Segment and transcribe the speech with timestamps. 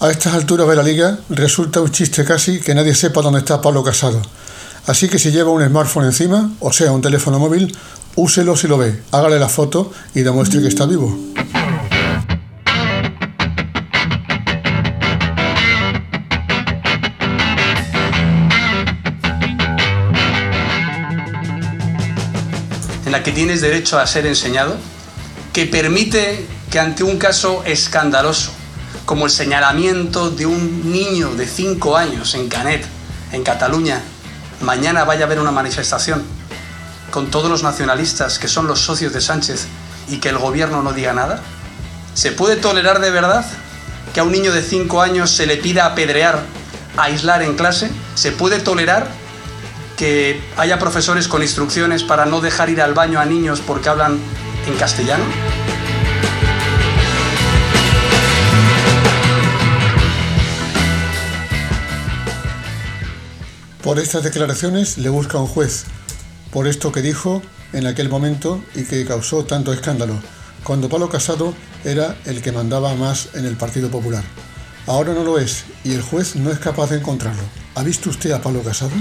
[0.00, 3.60] A estas alturas de la liga resulta un chiste casi que nadie sepa dónde está
[3.60, 4.22] Pablo Casado.
[4.86, 7.76] Así que si lleva un smartphone encima, o sea, un teléfono móvil,
[8.14, 11.18] úselo si lo ve, hágale la foto y demuestre que está vivo.
[23.04, 24.76] en la que tienes derecho a ser enseñado,
[25.52, 28.52] que permite que ante un caso escandaloso,
[29.08, 32.84] como el señalamiento de un niño de 5 años en Canet,
[33.32, 34.02] en Cataluña,
[34.60, 36.22] mañana vaya a haber una manifestación
[37.10, 39.66] con todos los nacionalistas que son los socios de Sánchez
[40.08, 41.40] y que el gobierno no diga nada?
[42.12, 43.46] ¿Se puede tolerar de verdad
[44.12, 46.42] que a un niño de 5 años se le pida apedrear,
[46.98, 47.90] aislar en clase?
[48.14, 49.08] ¿Se puede tolerar
[49.96, 54.18] que haya profesores con instrucciones para no dejar ir al baño a niños porque hablan
[54.66, 55.24] en castellano?
[63.88, 65.84] Por estas declaraciones le busca un juez,
[66.52, 67.40] por esto que dijo
[67.72, 70.12] en aquel momento y que causó tanto escándalo,
[70.62, 71.54] cuando Pablo Casado
[71.86, 74.22] era el que mandaba más en el Partido Popular.
[74.86, 77.40] Ahora no lo es y el juez no es capaz de encontrarlo.
[77.76, 78.92] ¿Ha visto usted a Pablo Casado?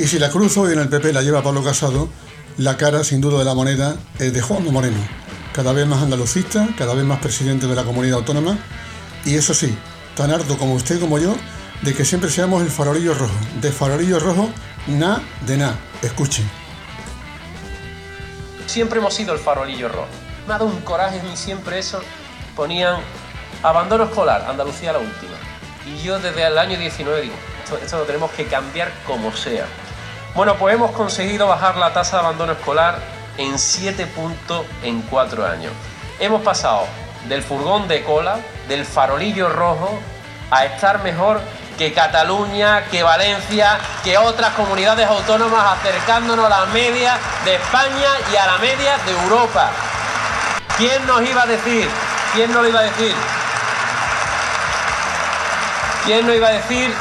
[0.00, 2.08] Y si la cruz hoy en el PP la lleva Pablo Casado,
[2.56, 4.96] la cara sin duda de la moneda es de Juan Moreno,
[5.52, 8.58] cada vez más andalucista, cada vez más presidente de la comunidad autónoma,
[9.26, 9.76] y eso sí,
[10.16, 11.36] tan harto como usted como yo,
[11.82, 13.34] de que siempre seamos el farolillo rojo.
[13.60, 14.48] De farolillo rojo,
[14.86, 15.74] na de na.
[16.00, 16.50] Escuchen.
[18.64, 20.08] Siempre hemos sido el farolillo rojo.
[20.48, 22.00] Me ha dado un coraje a mí siempre eso.
[22.56, 23.02] Ponían
[23.62, 25.36] abandono escolar, Andalucía la última.
[25.84, 27.34] Y yo desde el año 19 digo,
[27.64, 29.66] esto, esto lo tenemos que cambiar como sea.
[30.34, 32.98] Bueno, pues hemos conseguido bajar la tasa de abandono escolar
[33.36, 35.72] en 7 puntos en 4 años.
[36.20, 36.86] Hemos pasado
[37.28, 39.98] del furgón de cola, del farolillo rojo,
[40.52, 41.40] a estar mejor
[41.76, 48.36] que Cataluña, que Valencia, que otras comunidades autónomas, acercándonos a la media de España y
[48.36, 49.70] a la media de Europa.
[50.76, 51.90] ¿Quién nos iba a decir?
[52.34, 53.14] ¿Quién nos lo iba a decir?
[56.04, 56.94] ¿Quién nos iba a decir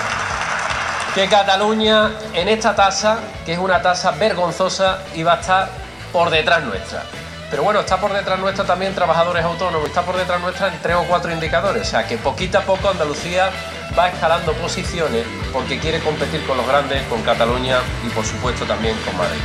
[1.20, 5.70] que Cataluña en esta tasa, que es una tasa vergonzosa, iba a estar
[6.14, 7.04] por detrás nuestra.
[7.52, 10.96] Pero bueno, está por detrás nuestra también trabajadores autónomos, está por detrás nuestra en tres
[10.96, 11.82] o cuatro indicadores.
[11.82, 13.50] O sea que poquito a poco Andalucía
[13.98, 18.96] va escalando posiciones porque quiere competir con los grandes, con Cataluña y por supuesto también
[19.04, 19.42] con Madrid.